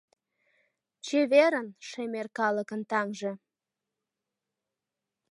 Чеверын, 1.05 1.67
шемер 1.87 2.27
калыкын 2.37 2.81
таҥже! 2.91 3.31